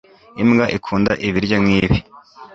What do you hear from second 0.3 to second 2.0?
Imbwa ikunda ibiryo nkibi